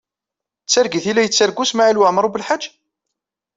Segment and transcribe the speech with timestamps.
[0.65, 2.63] D targit ay la yettargu Smawil Waɛmaṛ U Belḥaǧ?